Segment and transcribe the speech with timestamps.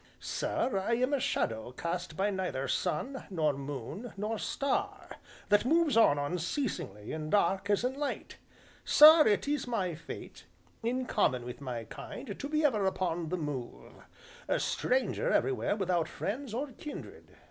[0.19, 5.17] "Sir, I am a shadow cast by neither sun, nor moon, nor star,
[5.49, 8.39] that moves on unceasingly in dark as in light.
[8.83, 10.47] Sir, it is my fate
[10.81, 13.93] (in common with my kind), to be ever upon the move
[14.47, 17.37] a stranger everywhere without friends or kindred.